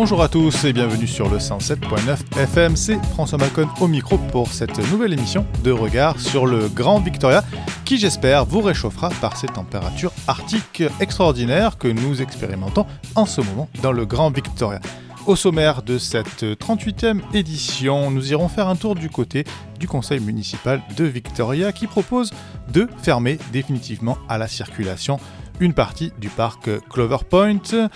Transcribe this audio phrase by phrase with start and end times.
[0.00, 2.76] Bonjour à tous et bienvenue sur le 107.9 FM.
[2.76, 7.42] C'est François Malcon au micro pour cette nouvelle émission de regard sur le Grand Victoria
[7.84, 13.68] qui j'espère vous réchauffera par ces températures arctiques extraordinaires que nous expérimentons en ce moment
[13.82, 14.78] dans le Grand Victoria.
[15.26, 19.42] Au sommaire de cette 38e édition, nous irons faire un tour du côté
[19.80, 22.30] du conseil municipal de Victoria qui propose
[22.72, 25.18] de fermer définitivement à la circulation
[25.58, 27.88] une partie du parc Clover Point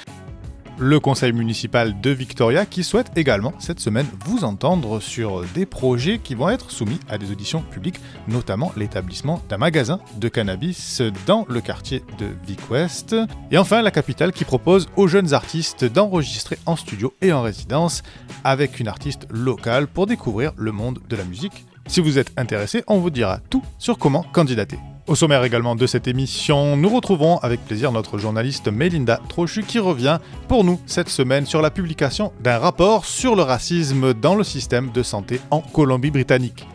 [0.79, 6.19] le conseil municipal de Victoria qui souhaite également cette semaine vous entendre sur des projets
[6.19, 11.47] qui vont être soumis à des auditions publiques, notamment l'établissement d'un magasin de cannabis dans
[11.49, 13.15] le quartier de Vic West.
[13.51, 18.03] Et enfin la capitale qui propose aux jeunes artistes d'enregistrer en studio et en résidence
[18.45, 21.67] avec une artiste locale pour découvrir le monde de la musique.
[21.87, 24.79] Si vous êtes intéressé, on vous dira tout sur comment candidater.
[25.09, 29.81] Au sommaire également de cette émission, nous retrouvons avec plaisir notre journaliste Melinda Trochu qui
[29.81, 34.45] revient pour nous cette semaine sur la publication d'un rapport sur le racisme dans le
[34.45, 36.67] système de santé en Colombie-Britannique.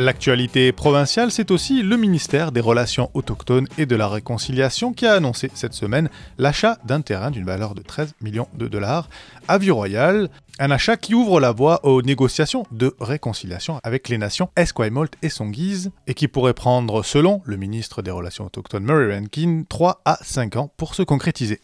[0.00, 5.14] L'actualité provinciale, c'est aussi le ministère des Relations autochtones et de la Réconciliation qui a
[5.14, 9.08] annoncé cette semaine l'achat d'un terrain d'une valeur de 13 millions de dollars
[9.48, 14.50] à Vie-Royale, un achat qui ouvre la voie aux négociations de réconciliation avec les nations
[14.54, 19.64] Esquimalt et Songhees et qui pourrait prendre, selon le ministre des Relations autochtones Murray Rankin,
[19.68, 21.60] 3 à 5 ans pour se concrétiser.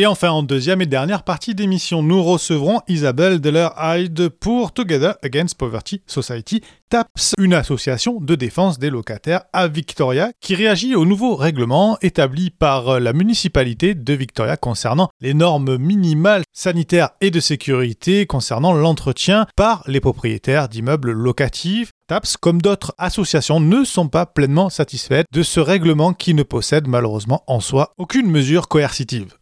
[0.00, 5.58] Et enfin, en deuxième et dernière partie d'émission, nous recevrons Isabelle Deller-Hyde pour Together Against
[5.58, 11.36] Poverty Society, TAPS, une association de défense des locataires à Victoria qui réagit au nouveau
[11.36, 18.24] règlement établi par la municipalité de Victoria concernant les normes minimales sanitaires et de sécurité
[18.24, 21.90] concernant l'entretien par les propriétaires d'immeubles locatifs.
[22.08, 26.88] TAPS, comme d'autres associations, ne sont pas pleinement satisfaites de ce règlement qui ne possède
[26.88, 29.34] malheureusement en soi aucune mesure coercitive.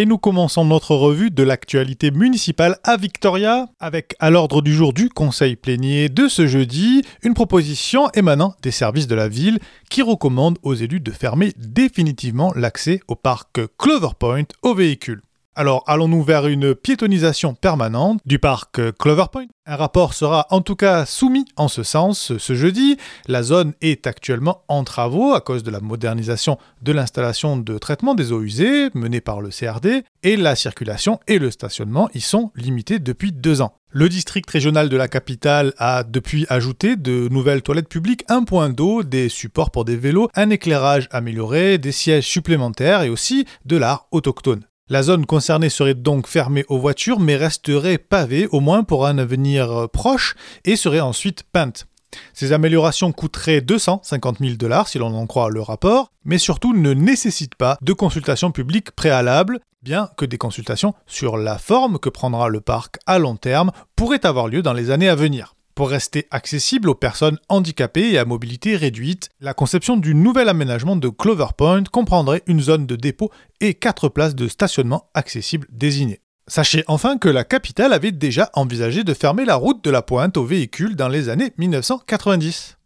[0.00, 4.94] Et nous commençons notre revue de l'actualité municipale à Victoria avec à l'ordre du jour
[4.94, 9.58] du conseil plénier de ce jeudi une proposition émanant des services de la ville
[9.90, 15.20] qui recommande aux élus de fermer définitivement l'accès au parc Clover Point aux véhicules.
[15.56, 20.76] Alors allons-nous vers une piétonisation permanente du parc Clover Point Un rapport sera en tout
[20.76, 22.98] cas soumis en ce sens ce jeudi.
[23.26, 28.14] La zone est actuellement en travaux à cause de la modernisation de l'installation de traitement
[28.14, 32.52] des eaux usées menée par le CRD et la circulation et le stationnement y sont
[32.54, 33.74] limités depuis deux ans.
[33.92, 38.70] Le district régional de la capitale a depuis ajouté de nouvelles toilettes publiques, un point
[38.70, 43.76] d'eau, des supports pour des vélos, un éclairage amélioré, des sièges supplémentaires et aussi de
[43.76, 44.62] l'art autochtone.
[44.92, 49.18] La zone concernée serait donc fermée aux voitures mais resterait pavée au moins pour un
[49.18, 50.34] avenir proche
[50.64, 51.86] et serait ensuite peinte.
[52.34, 56.92] Ces améliorations coûteraient 250 000 dollars si l'on en croit le rapport, mais surtout ne
[56.92, 62.48] nécessitent pas de consultation publique préalable, bien que des consultations sur la forme que prendra
[62.48, 65.54] le parc à long terme pourraient avoir lieu dans les années à venir.
[65.80, 70.94] Pour rester accessible aux personnes handicapées et à mobilité réduite, la conception du nouvel aménagement
[70.94, 73.30] de Clover Point comprendrait une zone de dépôt
[73.62, 76.20] et quatre places de stationnement accessibles désignées.
[76.48, 80.36] Sachez enfin que la capitale avait déjà envisagé de fermer la route de la pointe
[80.36, 82.76] aux véhicules dans les années 1990.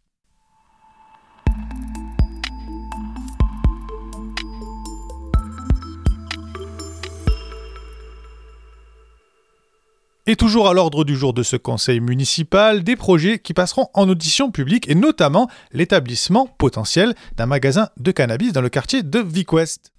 [10.27, 14.09] Et toujours à l'ordre du jour de ce conseil municipal, des projets qui passeront en
[14.09, 19.53] audition publique et notamment l'établissement potentiel d'un magasin de cannabis dans le quartier de Vic
[19.53, 19.93] West.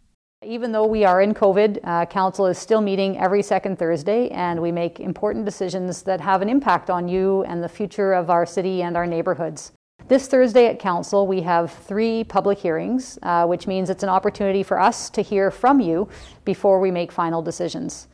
[0.44, 4.60] Even though we are in COVID, uh, Council is still meeting every second Thursday, and
[4.60, 8.48] we make important decisions that have an impact on you and the future of our
[8.48, 9.74] city and our neighborhoods.
[10.08, 14.64] This Thursday at Council, we have three public hearings, uh, which means it's an opportunity
[14.64, 16.08] for us to hear from you
[16.46, 18.08] before we make final decisions.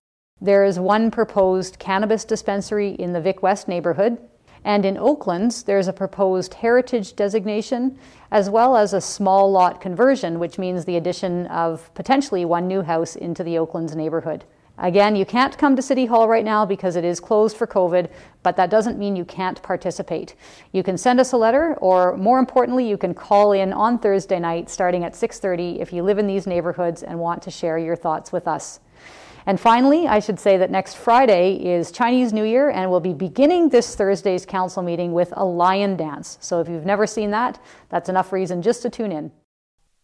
[0.43, 4.17] There is one proposed cannabis dispensary in the Vic West neighborhood,
[4.63, 7.95] and in Oaklands, there's a proposed heritage designation
[8.31, 12.81] as well as a small lot conversion, which means the addition of potentially one new
[12.81, 14.43] house into the Oaklands neighborhood.
[14.79, 18.09] Again, you can't come to City Hall right now because it is closed for COVID,
[18.41, 20.33] but that doesn't mean you can't participate.
[20.71, 24.39] You can send us a letter or more importantly, you can call in on Thursday
[24.39, 27.95] night starting at 6:30 if you live in these neighborhoods and want to share your
[27.95, 28.79] thoughts with us.
[29.45, 33.13] And finally, I should say that next Friday is Chinese New Year, and we'll be
[33.13, 36.37] beginning this Thursday's council meeting with a lion dance.
[36.41, 37.59] So if you've never seen that,
[37.89, 39.31] that's enough reason just to tune in.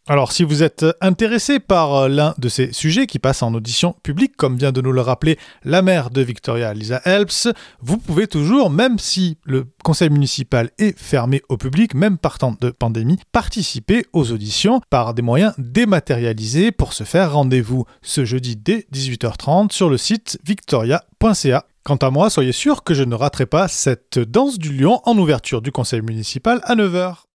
[0.10, 3.94] Alors, si vous êtes intéressé par euh, l'un de ces sujets qui passe en audition
[4.04, 7.50] publique, comme vient de nous le rappeler la maire de Victoria, Lisa Helps,
[7.82, 12.70] vous pouvez toujours, même si le conseil municipal est fermé au public, même partant de
[12.70, 16.72] pandémie, participer aux auditions par des moyens dématérialisés.
[16.72, 21.66] Pour ce faire, rendez-vous ce jeudi dès 18h30 sur le site victoria.ca.
[21.84, 25.18] Quant à moi, soyez sûr que je ne raterai pas cette danse du lion en
[25.18, 27.27] ouverture du conseil municipal à 9h.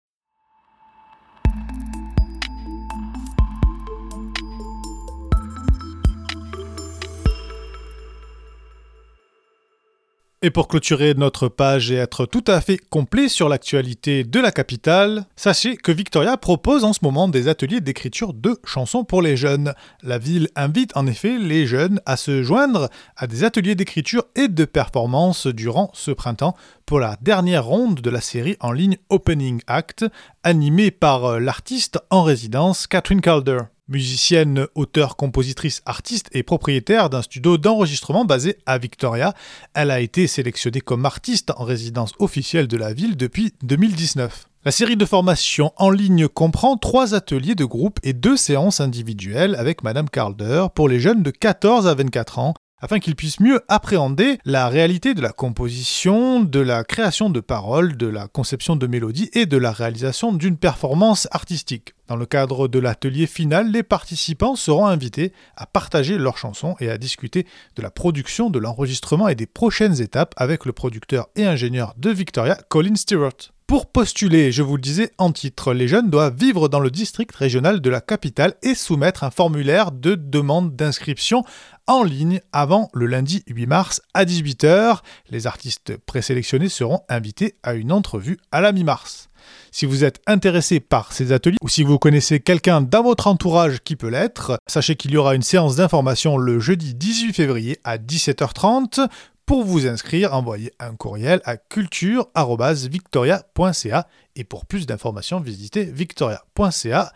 [10.44, 14.50] Et pour clôturer notre page et être tout à fait complet sur l'actualité de la
[14.50, 19.36] capitale, sachez que Victoria propose en ce moment des ateliers d'écriture de chansons pour les
[19.36, 19.72] jeunes.
[20.02, 24.48] La ville invite en effet les jeunes à se joindre à des ateliers d'écriture et
[24.48, 26.56] de performance durant ce printemps
[26.86, 30.04] pour la dernière ronde de la série en ligne Opening Act,
[30.42, 33.60] animée par l'artiste en résidence Catherine Calder.
[33.88, 39.34] Musicienne, auteure, compositrice, artiste et propriétaire d'un studio d'enregistrement basé à Victoria,
[39.74, 44.46] elle a été sélectionnée comme artiste en résidence officielle de la ville depuis 2019.
[44.64, 49.56] La série de formation en ligne comprend trois ateliers de groupe et deux séances individuelles
[49.56, 53.60] avec Madame Calder pour les jeunes de 14 à 24 ans afin qu'ils puissent mieux
[53.68, 58.86] appréhender la réalité de la composition, de la création de paroles, de la conception de
[58.86, 61.94] mélodies et de la réalisation d'une performance artistique.
[62.08, 66.90] Dans le cadre de l'atelier final, les participants seront invités à partager leurs chansons et
[66.90, 67.46] à discuter
[67.76, 72.10] de la production, de l'enregistrement et des prochaines étapes avec le producteur et ingénieur de
[72.10, 73.52] Victoria, Colin Stewart.
[73.72, 77.34] Pour postuler, je vous le disais en titre, les jeunes doivent vivre dans le district
[77.34, 81.42] régional de la capitale et soumettre un formulaire de demande d'inscription
[81.86, 84.98] en ligne avant le lundi 8 mars à 18h.
[85.30, 89.28] Les artistes présélectionnés seront invités à une entrevue à la mi-mars.
[89.70, 93.82] Si vous êtes intéressé par ces ateliers ou si vous connaissez quelqu'un dans votre entourage
[93.82, 97.96] qui peut l'être, sachez qu'il y aura une séance d'information le jeudi 18 février à
[97.98, 99.08] 17h30.
[99.46, 104.06] Pour vous inscrire, envoyez un courriel à culture.victoria.ca
[104.36, 107.12] et pour plus d'informations, visitez victoria.ca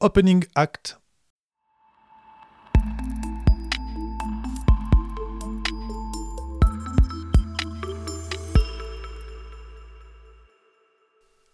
[0.00, 0.98] opening act.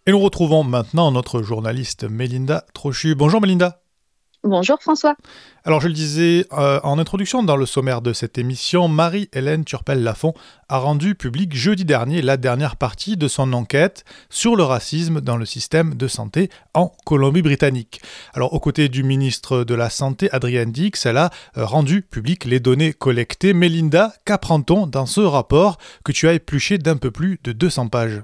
[0.09, 3.13] Et nous retrouvons maintenant notre journaliste Mélinda Trochu.
[3.13, 3.83] Bonjour Mélinda.
[4.43, 5.15] Bonjour François.
[5.65, 10.33] Alors je le disais euh, en introduction dans le sommaire de cette émission, Marie-Hélène Turpel-Lafont
[10.67, 15.37] a rendu public jeudi dernier la dernière partie de son enquête sur le racisme dans
[15.37, 18.01] le système de santé en Colombie-Britannique.
[18.33, 22.45] Alors aux côtés du ministre de la Santé Adrien Dix, elle a euh, rendu public
[22.45, 23.53] les données collectées.
[23.53, 28.23] Mélinda, qu'apprend-on dans ce rapport que tu as épluché d'un peu plus de 200 pages?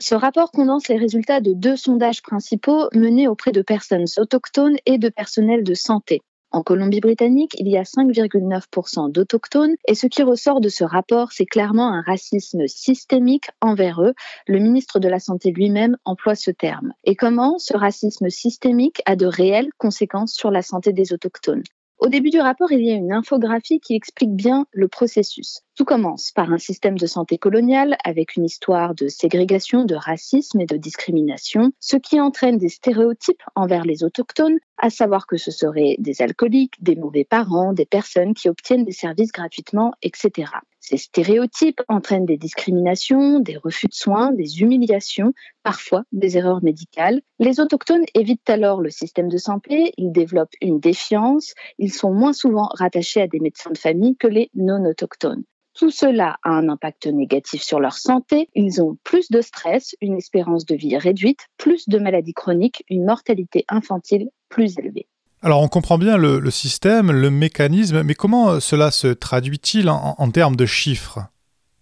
[0.00, 4.96] Ce rapport condense les résultats de deux sondages principaux menés auprès de personnes autochtones et
[4.96, 6.20] de personnel de santé.
[6.52, 11.46] En Colombie-Britannique, il y a 5,9% d'autochtones et ce qui ressort de ce rapport, c'est
[11.46, 14.14] clairement un racisme systémique envers eux.
[14.46, 16.92] Le ministre de la Santé lui-même emploie ce terme.
[17.02, 21.64] Et comment ce racisme systémique a de réelles conséquences sur la santé des autochtones?
[21.98, 25.62] Au début du rapport, il y a une infographie qui explique bien le processus.
[25.78, 30.60] Tout commence par un système de santé colonial avec une histoire de ségrégation, de racisme
[30.60, 35.52] et de discrimination, ce qui entraîne des stéréotypes envers les autochtones, à savoir que ce
[35.52, 40.50] seraient des alcooliques, des mauvais parents, des personnes qui obtiennent des services gratuitement, etc.
[40.80, 45.32] Ces stéréotypes entraînent des discriminations, des refus de soins, des humiliations,
[45.62, 47.20] parfois des erreurs médicales.
[47.38, 52.32] Les autochtones évitent alors le système de santé, ils développent une défiance, ils sont moins
[52.32, 55.44] souvent rattachés à des médecins de famille que les non-autochtones.
[55.78, 58.48] Tout cela a un impact négatif sur leur santé.
[58.56, 63.04] Ils ont plus de stress, une espérance de vie réduite, plus de maladies chroniques, une
[63.04, 65.06] mortalité infantile plus élevée.
[65.40, 70.56] Alors on comprend bien le, système, le mécanisme, mais comment cela se traduit-il en termes
[70.56, 71.20] de chiffres?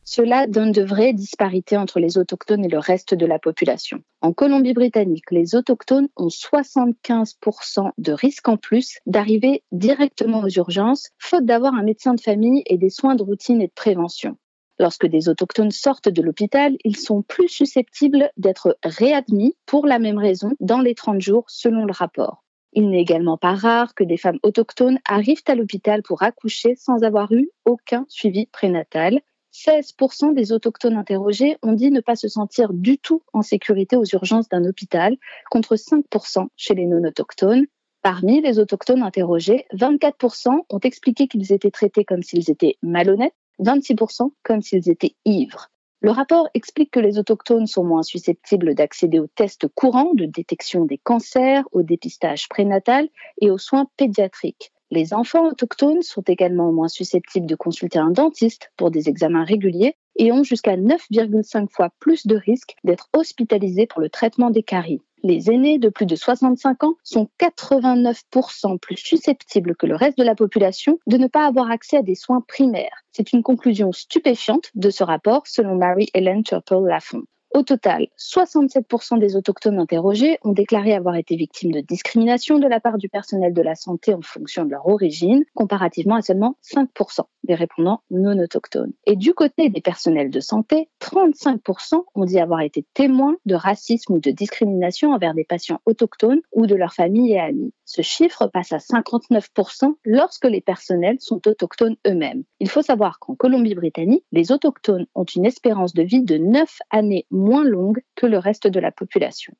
[0.07, 4.03] Cela donne de vraies disparités entre les autochtones et le reste de la population.
[4.23, 11.45] En Colombie-Britannique, les autochtones ont 75% de risque en plus d'arriver directement aux urgences, faute
[11.45, 14.37] d'avoir un médecin de famille et des soins de routine et de prévention.
[14.79, 20.19] Lorsque des autochtones sortent de l'hôpital, ils sont plus susceptibles d'être réadmis pour la même
[20.19, 22.45] raison dans les 30 jours selon le rapport.
[22.73, 27.03] Il n'est également pas rare que des femmes autochtones arrivent à l'hôpital pour accoucher sans
[27.03, 29.21] avoir eu aucun suivi prénatal
[29.57, 34.05] 16% des autochtones interrogés ont dit ne pas se sentir du tout en sécurité aux
[34.05, 35.17] urgences d'un hôpital,
[35.51, 37.65] contre 5% chez les non-autochtones.
[38.03, 44.31] Parmi les autochtones interrogés, 24% ont expliqué qu'ils étaient traités comme s'ils étaient malhonnêtes, 26%
[44.43, 45.69] comme s'ils étaient ivres.
[46.03, 50.85] Le rapport explique que les autochtones sont moins susceptibles d'accéder aux tests courants de détection
[50.85, 53.09] des cancers, au dépistage prénatal
[53.41, 54.71] et aux soins pédiatriques.
[54.93, 59.97] Les enfants autochtones sont également moins susceptibles de consulter un dentiste pour des examens réguliers
[60.14, 65.02] et ont jusqu'à 9,5 fois plus de risques d'être hospitalisés pour le traitement des caries.
[65.25, 70.23] Les aînés de plus de 65 ans sont 89% plus susceptibles que le reste de
[70.23, 73.02] la population de ne pas avoir accès à des soins primaires.
[73.11, 77.25] C'est une conclusion stupéfiante de ce rapport selon Mary-Hélène Turple-Lafont.
[77.57, 82.81] Au total, 67% des autochtones interrogés ont déclaré avoir été victimes de discrimination de la
[82.81, 87.23] part du personnel de la santé en fonction de leur origine, comparativement à seulement 5%
[87.45, 88.93] des répondants non autochtones.
[89.07, 94.15] Et du côté des personnels de santé, 35% ont dit avoir été témoins de racisme
[94.15, 97.73] ou de discrimination envers des patients autochtones ou de leurs familles et amis.
[97.87, 102.43] Ce chiffre passe à 59% lorsque les personnels sont autochtones eux-mêmes.
[102.61, 107.27] Il faut savoir qu'en Colombie-Britannique, les autochtones ont une espérance de vie de 9 années
[107.62, 109.55] longue que le reste de la population.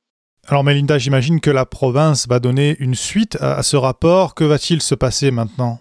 [0.49, 4.35] Alors Melinda, j'imagine que la province va donner une suite à ce rapport.
[4.35, 5.81] Que va-t-il se passer maintenant?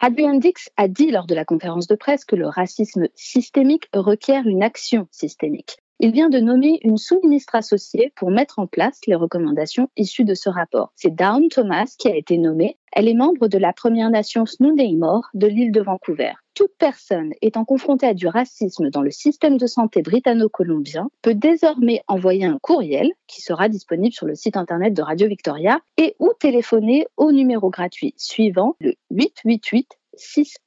[0.00, 4.48] Adrian Dix a dit lors de la conférence de presse que le racisme systémique requiert
[4.48, 5.78] une action systémique.
[6.00, 10.34] Il vient de nommer une sous-ministre associée pour mettre en place les recommandations issues de
[10.34, 10.92] ce rapport.
[10.96, 12.76] C'est Dawn Thomas qui a été nommée.
[12.90, 16.32] Elle est membre de la Première Nation Snuneymuxw de l'île de Vancouver.
[16.54, 22.02] Toute personne étant confrontée à du racisme dans le système de santé britanno-colombien peut désormais
[22.08, 26.32] envoyer un courriel qui sera disponible sur le site internet de Radio Victoria et ou
[26.38, 30.58] téléphoner au numéro gratuit suivant le 888 600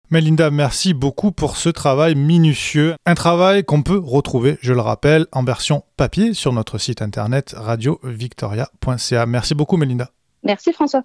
[0.08, 2.94] Melinda, merci beaucoup pour ce travail minutieux.
[3.06, 7.56] Un travail qu'on peut retrouver, je le rappelle, en version papier sur notre site internet
[7.56, 9.26] radiovictoria.ca.
[9.26, 10.10] Merci beaucoup, Melinda.
[10.44, 11.02] Merci, François.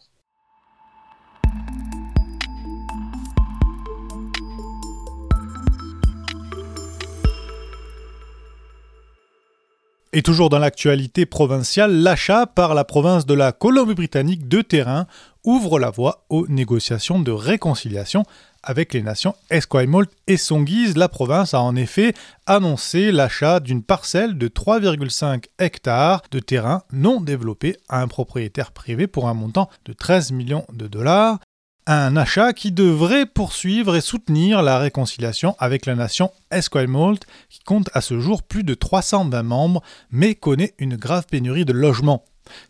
[10.13, 15.07] Et toujours dans l'actualité provinciale, l'achat par la province de la Colombie-Britannique de terrain
[15.43, 18.25] ouvre la voie aux négociations de réconciliation
[18.63, 20.93] avec les nations Esquimalt et Songhees.
[20.95, 22.13] La province a en effet
[22.45, 29.07] annoncé l'achat d'une parcelle de 3,5 hectares de terrain non développé à un propriétaire privé
[29.07, 31.39] pour un montant de 13 millions de dollars.
[31.87, 37.89] Un achat qui devrait poursuivre et soutenir la réconciliation avec la nation Esquimalt, qui compte
[37.93, 42.23] à ce jour plus de 320 membres, mais connaît une grave pénurie de logements.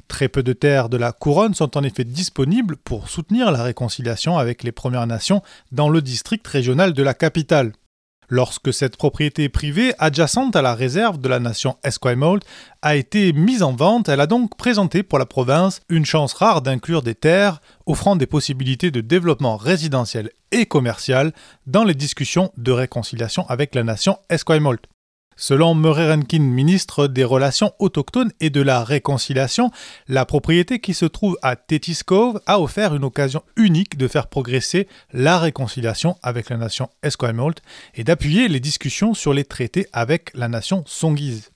[0.08, 4.38] Très peu de terres de la couronne sont en effet disponibles pour soutenir la réconciliation
[4.38, 7.72] avec les Premières Nations dans le district régional de la capitale.
[8.34, 12.46] Lorsque cette propriété privée, adjacente à la réserve de la nation Esquimalt,
[12.82, 16.62] a été mise en vente, elle a donc présenté pour la province une chance rare
[16.62, 21.34] d'inclure des terres offrant des possibilités de développement résidentiel et commercial
[21.68, 24.80] dans les discussions de réconciliation avec la nation Esquimalt.
[25.42, 29.72] Selon Murray Rankin, ministre des Relations autochtones et de la Réconciliation,
[30.08, 34.28] la propriété qui se trouve à Tetis Cove a offert une occasion unique de faire
[34.28, 37.60] progresser la réconciliation avec la nation Esquimalt
[37.96, 41.50] et d'appuyer les discussions sur les traités avec la nation Songhees.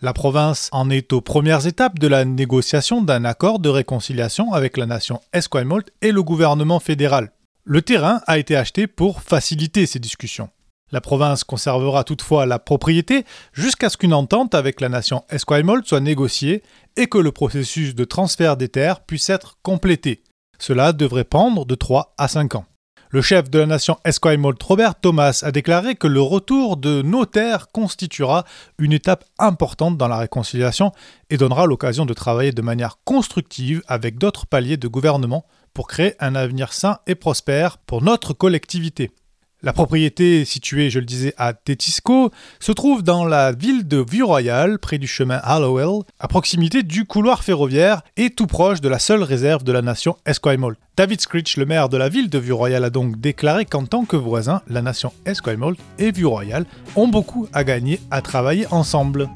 [0.00, 4.76] La province en est aux premières étapes de la négociation d'un accord de réconciliation avec
[4.76, 7.32] la nation Esquimalt et le gouvernement fédéral.
[7.64, 10.48] Le terrain a été acheté pour faciliter ces discussions.
[10.92, 16.00] La province conservera toutefois la propriété jusqu'à ce qu'une entente avec la nation Esquimalt soit
[16.00, 16.62] négociée
[16.96, 20.22] et que le processus de transfert des terres puisse être complété.
[20.58, 22.64] Cela devrait prendre de 3 à 5 ans.
[23.12, 27.26] Le chef de la nation Esquimalt, Robert Thomas, a déclaré que le retour de nos
[27.26, 28.44] terres constituera
[28.78, 30.92] une étape importante dans la réconciliation
[31.28, 35.44] et donnera l'occasion de travailler de manière constructive avec d'autres paliers de gouvernement
[35.74, 39.10] pour créer un avenir sain et prospère pour notre collectivité.
[39.62, 44.78] La propriété, située, je le disais, à Tétisco, se trouve dans la ville de Vieux-Royal,
[44.78, 49.22] près du chemin Hallowell, à proximité du couloir ferroviaire et tout proche de la seule
[49.22, 50.78] réserve de la nation Esquimalt.
[50.96, 54.16] David Screech, le maire de la ville de Vieux-Royal, a donc déclaré qu'en tant que
[54.16, 56.64] voisins, la nation Esquimalt et Vieux-Royal
[56.96, 59.28] ont beaucoup à gagner à travailler ensemble.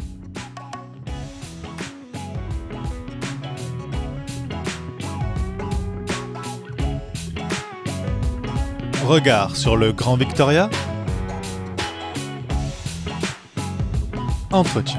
[9.04, 10.70] Regard sur le Grand Victoria?
[14.50, 14.98] Entretien.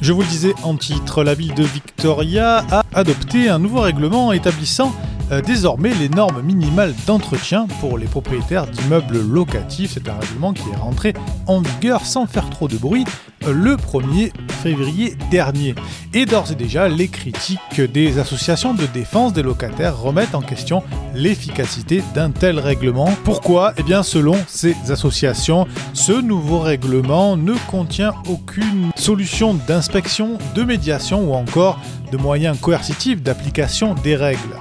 [0.00, 4.30] Je vous le disais en titre, la ville de Victoria a adopté un nouveau règlement
[4.32, 4.94] établissant
[5.32, 9.92] euh, désormais les normes minimales d'entretien pour les propriétaires d'immeubles locatifs.
[9.94, 11.14] C'est un règlement qui est rentré
[11.46, 13.04] en vigueur sans faire trop de bruit
[13.46, 15.74] euh, le 1er février dernier.
[16.12, 20.82] Et d'ores et déjà, les critiques des associations de défense des locataires remettent en question
[21.14, 23.10] l'efficacité d'un tel règlement.
[23.24, 23.74] Pourquoi?
[23.78, 31.30] Eh bien, selon ces associations, ce nouveau règlement ne contient aucune solution d'inspection, de médiation
[31.30, 31.80] ou encore
[32.12, 34.56] de moyens coercitifs d'application des règles.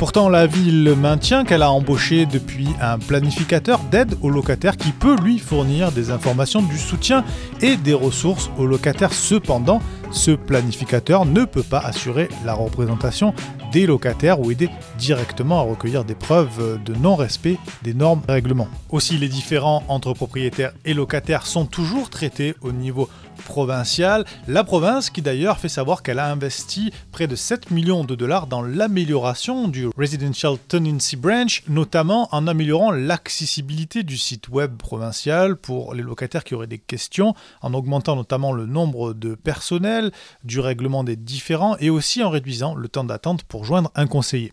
[0.00, 5.14] Pourtant, la ville maintient qu'elle a embauché depuis un planificateur d'aide aux locataires qui peut
[5.22, 7.22] lui fournir des informations, du soutien
[7.60, 9.12] et des ressources aux locataires.
[9.12, 13.34] Cependant, ce planificateur ne peut pas assurer la représentation
[13.72, 18.68] des locataires ou aider directement à recueillir des preuves de non-respect des normes et règlements.
[18.88, 24.24] Aussi, les différends entre propriétaires et locataires sont toujours traités au niveau provinciale.
[24.48, 28.46] La province qui d'ailleurs fait savoir qu'elle a investi près de 7 millions de dollars
[28.46, 35.94] dans l'amélioration du Residential Tenancy Branch, notamment en améliorant l'accessibilité du site web provincial pour
[35.94, 40.12] les locataires qui auraient des questions, en augmentant notamment le nombre de personnel,
[40.44, 44.52] du règlement des différends et aussi en réduisant le temps d'attente pour joindre un conseiller.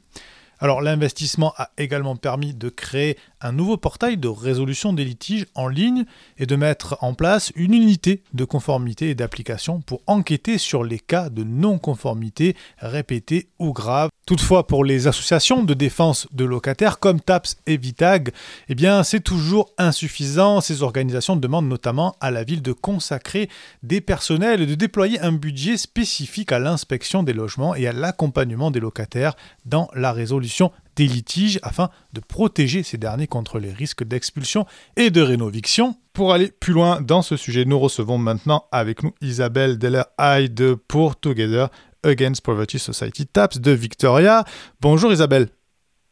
[0.60, 5.67] Alors l'investissement a également permis de créer un nouveau portail de résolution des litiges en
[5.67, 6.06] ligne
[6.38, 11.00] et de mettre en place une unité de conformité et d'application pour enquêter sur les
[11.00, 14.10] cas de non-conformité répétés ou graves.
[14.28, 18.34] Toutefois, pour les associations de défense de locataires comme TAPS et VITAG,
[18.68, 20.60] eh c'est toujours insuffisant.
[20.60, 23.48] Ces organisations demandent notamment à la ville de consacrer
[23.84, 28.70] des personnels et de déployer un budget spécifique à l'inspection des logements et à l'accompagnement
[28.70, 34.04] des locataires dans la résolution des litiges afin de protéger ces derniers contre les risques
[34.04, 34.66] d'expulsion
[34.98, 35.96] et de rénoviction.
[36.12, 41.16] Pour aller plus loin dans ce sujet, nous recevons maintenant avec nous Isabelle Deller-Hyde pour
[41.16, 41.70] Together
[42.04, 44.44] Against Poverty Society TAPS de Victoria.
[44.82, 45.48] Bonjour Isabelle.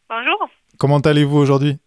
[0.10, 0.50] Bonjour.
[0.78, 1.78] Comment allez-vous aujourd'hui?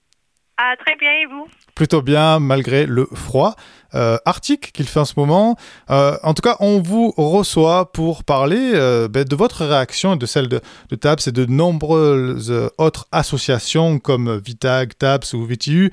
[0.56, 1.46] Ah, Très bien, et vous?
[1.74, 3.54] Plutôt bien malgré le froid.
[3.94, 5.56] Euh, arctique qu'il fait en ce moment.
[5.88, 10.18] Euh, en tout cas, on vous reçoit pour parler euh, ben, de votre réaction et
[10.18, 10.60] de celle de,
[10.94, 15.92] TAPS et de nombreuses autres associations comme Vitag, TAPS ou VTU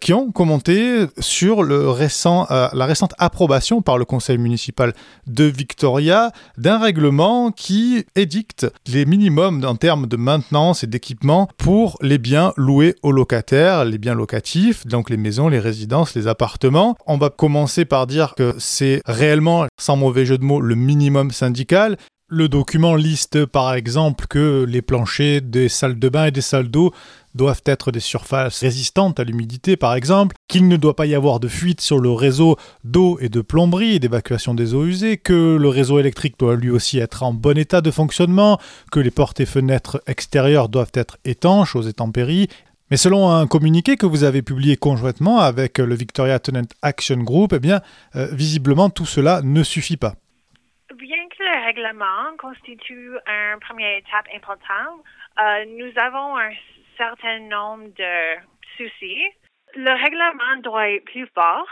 [0.00, 4.92] qui ont commenté sur le récent, la récente approbation par le conseil municipal
[5.26, 11.96] de Victoria d'un règlement qui édicte les minimums en termes de maintenance et d'équipement pour
[12.02, 16.96] les biens loués aux locataires, les biens locatifs, donc les maisons, les résidences, les appartements.
[17.30, 21.96] Commencer par dire que c'est réellement, sans mauvais jeu de mots, le minimum syndical.
[22.28, 26.68] Le document liste par exemple que les planchers des salles de bain et des salles
[26.68, 26.92] d'eau
[27.34, 31.38] doivent être des surfaces résistantes à l'humidité par exemple, qu'il ne doit pas y avoir
[31.38, 35.56] de fuite sur le réseau d'eau et de plomberie et d'évacuation des eaux usées, que
[35.56, 38.58] le réseau électrique doit lui aussi être en bon état de fonctionnement,
[38.90, 42.48] que les portes et fenêtres extérieures doivent être étanches aux intempéries,
[42.94, 47.50] mais selon un communiqué que vous avez publié conjointement avec le Victoria Tenant Action Group,
[47.52, 47.80] eh bien,
[48.14, 50.12] euh, visiblement, tout cela ne suffit pas.
[50.94, 55.02] Bien que le règlement constitue une première étape importante,
[55.42, 56.52] euh, nous avons un
[56.96, 58.14] certain nombre de
[58.76, 59.26] soucis.
[59.74, 61.66] Le règlement doit être plus fort.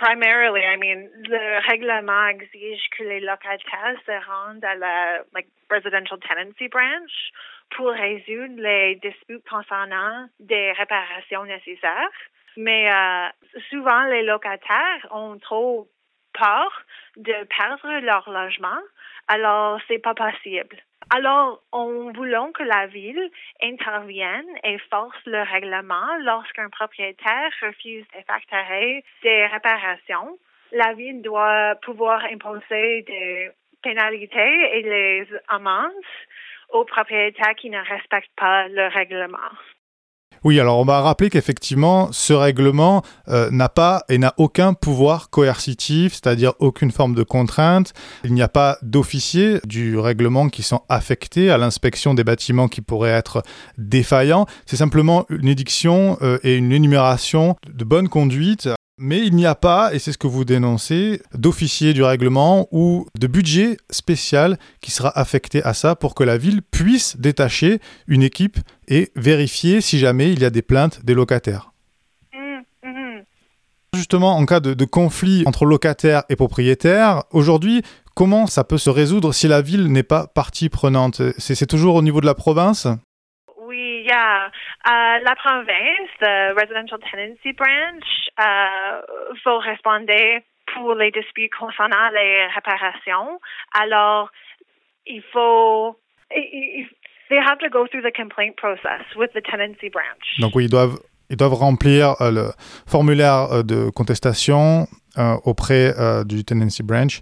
[0.00, 5.20] Primarily, I mean, le règlement exige que les locataires se rendent à la
[5.68, 7.12] residential tenancy branch
[7.76, 12.10] pour résoudre les disputes concernant des réparations nécessaires.
[12.56, 13.28] Mais euh,
[13.70, 15.88] souvent, les locataires ont trop
[16.32, 16.82] peur
[17.16, 18.80] de perdre leur logement,
[19.28, 20.76] alors c'est pas possible.
[21.14, 23.30] Alors, on voulons que la ville
[23.62, 30.38] intervienne et force le règlement lorsqu'un propriétaire refuse d'effectuer des réparations.
[30.72, 33.50] La ville doit pouvoir imposer des
[33.82, 35.90] pénalités et les amendes
[36.72, 39.38] aux propriétaires qui ne respectent pas le règlement.
[40.44, 45.30] Oui, alors on va rappeler qu'effectivement, ce règlement euh, n'a pas et n'a aucun pouvoir
[45.30, 47.92] coercitif, c'est-à-dire aucune forme de contrainte.
[48.24, 52.80] Il n'y a pas d'officiers du règlement qui sont affectés à l'inspection des bâtiments qui
[52.80, 53.44] pourraient être
[53.78, 54.46] défaillants.
[54.66, 58.68] C'est simplement une édiction euh, et une énumération de bonne conduite
[59.02, 63.06] mais il n'y a pas, et c'est ce que vous dénoncez, d'officier du règlement ou
[63.18, 68.22] de budget spécial qui sera affecté à ça pour que la ville puisse détacher une
[68.22, 71.72] équipe et vérifier si jamais il y a des plaintes des locataires.
[72.32, 73.24] Mm, mhm.
[73.92, 77.82] Justement, en cas de, de conflit entre locataires et propriétaires, aujourd'hui,
[78.14, 81.22] comment ça peut se résoudre si la ville n'est pas partie prenante?
[81.38, 82.86] C'est toujours au niveau de la province?
[83.66, 84.48] Oui, yeah.
[84.84, 88.02] Euh, la province, the Residential Tenancy Branch,
[88.40, 89.00] euh,
[89.44, 90.12] faut répondre
[90.74, 93.38] pour les disputes concernant les réparations.
[93.80, 94.30] Alors,
[95.06, 95.96] il faut...
[96.30, 100.40] They have to go through the complaint process with the tenancy branch.
[100.40, 100.98] Donc oui, ils doivent,
[101.30, 102.50] ils doivent remplir euh, le
[102.86, 104.86] formulaire euh, de contestation
[105.44, 105.92] auprès
[106.24, 107.20] du Tenancy Branch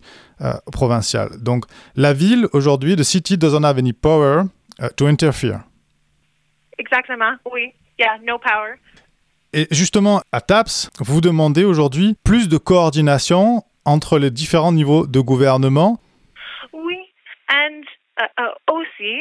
[0.71, 1.29] provincial.
[1.43, 1.65] Donc
[1.97, 4.45] la ville, aujourd'hui, the city doesn't have any power
[4.79, 5.65] uh, to interfere.
[6.81, 7.75] Exactement, oui.
[7.99, 8.77] Yeah, no power.
[9.53, 15.21] Et justement, à TAPS, vous demandez aujourd'hui plus de coordination entre les différents niveaux de
[15.21, 15.99] gouvernement.
[16.73, 16.99] Oui,
[17.51, 17.83] and
[18.21, 19.15] euh, euh, aussi,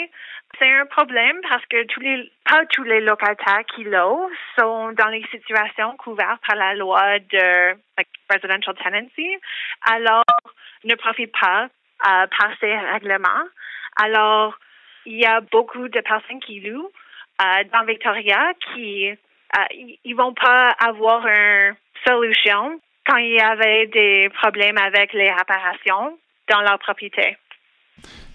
[0.58, 5.08] c'est un problème parce que tous les, pas tous les locataires qui louent sont dans
[5.08, 9.36] les situations couvertes par la loi de like, residential tenancy.
[9.82, 10.24] Alors,
[10.86, 13.44] ne profitent pas euh, par ces règlements.
[14.02, 14.58] Alors,
[15.06, 16.92] il y a beaucoup de personnes qui louent
[17.42, 21.76] euh, dans Victoria qui euh, ils vont pas avoir une
[22.08, 26.18] solution quand il y avait des problèmes avec les réparations
[26.50, 27.38] dans leur propriété.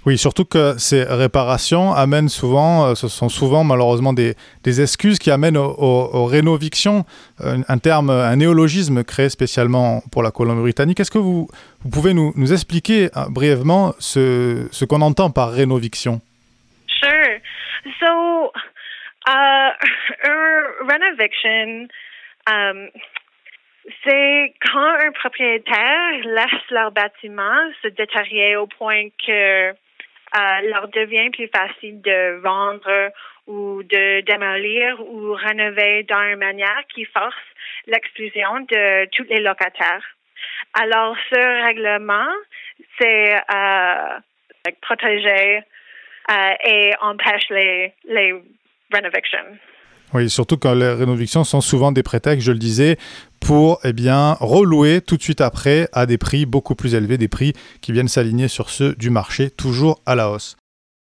[0.07, 5.19] Oui, surtout que ces réparations amènent souvent, euh, ce sont souvent malheureusement des, des excuses
[5.19, 7.07] qui amènent aux, aux, aux rénovictions,
[7.43, 11.01] un, un terme, un néologisme créé spécialement pour la Colombie-Britannique.
[11.01, 11.49] Est-ce que vous,
[11.81, 16.21] vous pouvez nous, nous expliquer euh, brièvement ce, ce qu'on entend par rénoviction?
[16.87, 17.41] Sure.
[17.99, 18.53] So,
[19.27, 19.71] uh,
[20.25, 21.89] un renoviction,
[22.47, 22.91] um,
[24.05, 29.71] c'est quand un propriétaire laisse leur bâtiment se détériorer au point que
[30.37, 33.13] euh, leur devient plus facile de vendre
[33.47, 37.37] ou de démolir ou rénover d'une manière qui force
[37.87, 40.05] l'exclusion de tous les locataires.
[40.73, 42.31] Alors, ce règlement,
[42.99, 44.19] c'est euh,
[44.81, 45.63] protéger
[46.31, 48.35] euh, et empêche les, les
[50.13, 52.99] Oui, surtout quand les rénovictions sont souvent des prétextes, je le disais,
[53.41, 57.27] pour eh bien, relouer tout de suite après à des prix beaucoup plus élevés, des
[57.29, 60.57] prix qui viennent s'aligner sur ceux du marché, toujours à la hausse.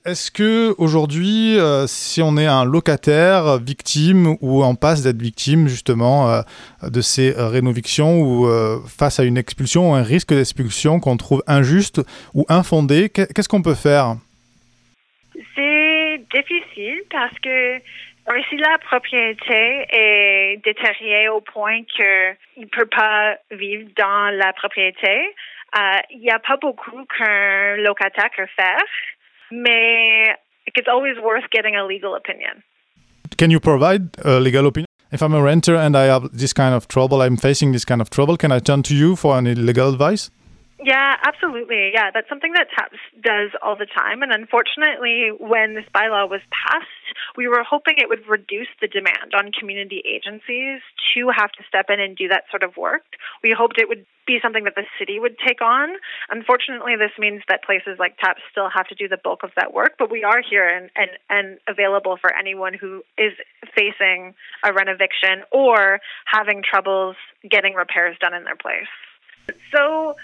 [0.06, 5.68] Est-ce que aujourd'hui, euh, si on est un locataire victime ou en passe d'être victime
[5.68, 6.42] justement euh,
[6.88, 11.18] de ces euh, rénovictions ou euh, face à une expulsion ou un risque d'expulsion qu'on
[11.18, 12.02] trouve injuste
[12.34, 14.16] ou infondé, qu'est- qu'est-ce qu'on peut faire?
[16.34, 17.78] Difficile parce que
[18.30, 24.52] euh, si la propriété est détériorée au point qu'il ne peut pas vivre dans la
[24.54, 25.34] propriété,
[25.78, 28.84] euh, il n'y a pas beaucoup qu'un locataire peut faire,
[29.52, 30.36] mais
[30.76, 32.62] it's always worth getting a legal opinion.
[33.38, 34.88] Can you provide a legal opinion?
[35.12, 38.02] If I'm a renter and I have this kind of trouble, I'm facing this kind
[38.02, 40.30] of trouble, can I turn to you for any legal advice?
[40.80, 41.90] Yeah, absolutely.
[41.94, 44.22] Yeah, that's something that TAPS does all the time.
[44.22, 46.86] And unfortunately, when this bylaw was passed,
[47.36, 50.82] we were hoping it would reduce the demand on community agencies
[51.16, 53.02] to have to step in and do that sort of work.
[53.42, 55.98] We hoped it would be something that the city would take on.
[56.30, 59.74] Unfortunately, this means that places like TAPS still have to do the bulk of that
[59.74, 63.34] work, but we are here and, and, and available for anyone who is
[63.74, 67.16] facing a rent eviction or having troubles
[67.50, 68.92] getting repairs done in their place.
[69.74, 70.16] So,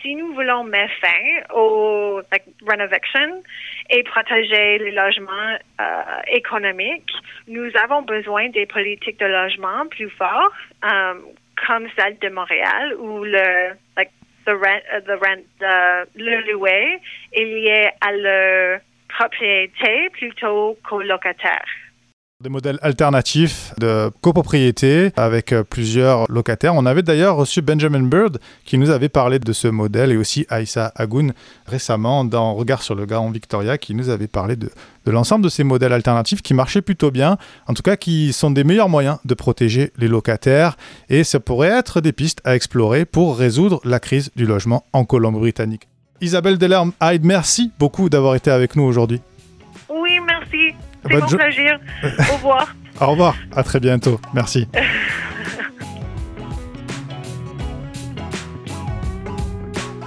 [0.00, 3.42] si nous voulons mettre fin au like, renoviction
[3.90, 7.10] et protéger les logements euh, économiques,
[7.48, 11.22] nous avons besoin des politiques de logement plus fortes, um,
[11.66, 14.10] comme celle de Montréal, où le like
[14.46, 17.00] the rent, uh, the rent, uh, le louer
[17.32, 21.64] est lié à la propriété plutôt qu'au locataire.
[22.42, 26.74] Des modèles alternatifs de copropriété avec euh, plusieurs locataires.
[26.74, 30.44] On avait d'ailleurs reçu Benjamin Bird qui nous avait parlé de ce modèle et aussi
[30.50, 31.32] Aïssa Agoun
[31.64, 34.70] récemment dans Regard sur le Garon Victoria qui nous avait parlé de,
[35.06, 38.64] l'ensemble de ces modèles alternatifs qui marchaient plutôt bien, en tout cas qui sont des
[38.64, 40.76] meilleurs moyens de protéger les locataires
[41.08, 45.06] et ça pourrait être des pistes à explorer pour résoudre la crise du logement en
[45.06, 45.88] Colombie-Britannique.
[46.20, 49.22] Isabelle Delerme Hyde, merci beaucoup d'avoir été avec nous aujourd'hui.
[49.88, 50.74] Oui, merci.
[51.06, 51.78] C'est Bonne mon jo- plaisir.
[52.02, 52.74] Au revoir.
[53.00, 54.18] Au revoir, à très bientôt.
[54.32, 54.66] Merci.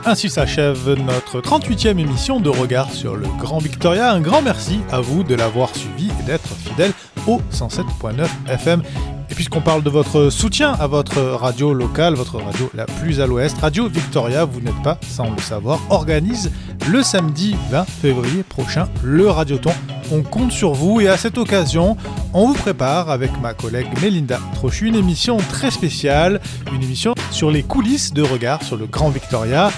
[0.06, 4.12] Ainsi s'achève notre 38e émission de Regard sur le Grand Victoria.
[4.12, 6.94] Un grand merci à vous de l'avoir suivi et d'être fidèle
[7.28, 8.82] au 107.9 FM.
[9.30, 13.28] Et puisqu'on parle de votre soutien à votre radio locale, votre radio la plus à
[13.28, 16.50] l'ouest, Radio Victoria, vous n'êtes pas sans le savoir, organise
[16.90, 19.72] le samedi 20 février prochain le Radioton.
[20.12, 21.96] On compte sur vous et à cette occasion,
[22.34, 26.42] on vous prépare avec ma collègue Melinda Trochu une émission très spéciale,
[26.74, 29.70] une émission sur les coulisses de regard sur le Grand Victoria.